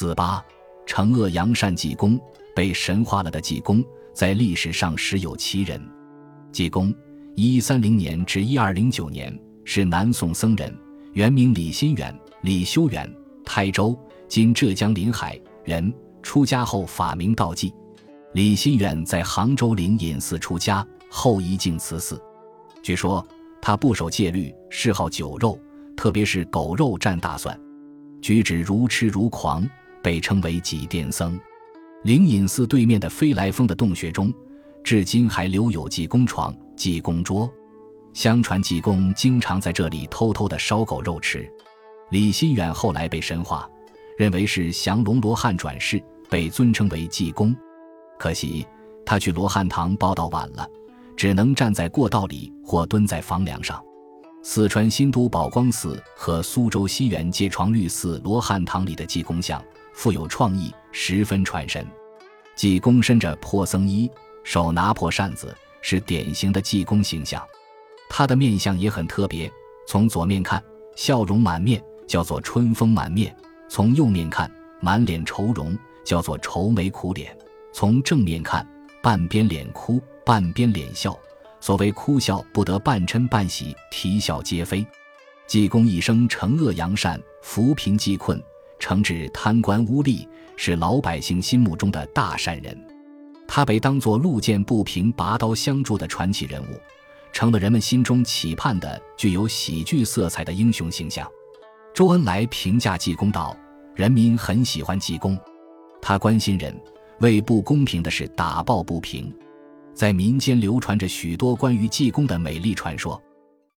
[0.00, 0.42] 四八，
[0.86, 2.18] 惩恶扬善济公，
[2.56, 5.78] 被神化了的济公，在历史上实有其人。
[6.50, 6.90] 济公，
[7.36, 10.74] 一三零年至一二零九年，是南宋僧人，
[11.12, 13.94] 原名李心远、李修远，台州
[14.26, 15.92] （今浙江临海）人。
[16.22, 17.70] 出家后法名道济。
[18.32, 22.18] 李心远在杭州灵隐寺出家后，移净慈寺。
[22.82, 23.22] 据说
[23.60, 25.60] 他不守戒律，嗜好酒肉，
[25.94, 27.54] 特别是狗肉蘸大蒜，
[28.22, 29.68] 举止如痴如狂，
[30.02, 31.38] 被称为济癫僧。
[32.02, 34.32] 灵隐寺对面的飞来峰的洞穴中。
[34.82, 37.52] 至今还留有济公床、济公桌，
[38.14, 41.46] 相传济公经常在这里偷偷的烧狗肉吃。
[42.08, 43.68] 李心远后来被神化，
[44.16, 47.54] 认为是降龙罗汉转世，被尊称为济公。
[48.18, 48.66] 可惜
[49.04, 50.66] 他去罗汉堂报道晚了，
[51.14, 53.78] 只能站在过道里或蹲在房梁上。
[54.42, 61.86] 四川新都宝光寺和苏州西园街床绿寺罗汉堂里的济公像富有创意，十分传神。
[62.54, 64.10] 济公身着破僧衣。
[64.42, 67.46] 手拿破扇子，是典型的济公形象。
[68.08, 69.52] 他的面相也很特别，
[69.86, 70.60] 从左面看，
[70.96, 73.30] 笑容满面，叫做春风满面；
[73.68, 77.30] 从右面看，满脸愁容，叫做愁眉苦脸；
[77.72, 78.66] 从正面看，
[79.02, 81.16] 半边脸哭，半边脸笑。
[81.60, 84.84] 所谓哭笑不得半嗔半喜，啼笑皆非。
[85.46, 88.42] 济公一生惩恶扬善，扶贫济困，
[88.80, 92.76] 惩治贪官污吏，是老百姓心目中的大善人。
[93.46, 96.80] 他被当作路见不平拔刀相助的传奇人物，
[97.32, 101.28] 成了人们心中期盼的具有喜剧色彩的英雄形象。
[101.92, 103.56] 周恩来评价济公道
[103.94, 105.38] ：“人民很喜欢济公，
[106.00, 106.74] 他关心人，
[107.20, 109.32] 为不公平的事打抱不平。”
[109.92, 113.20] 在民间流传着许多关于济公的美丽传说。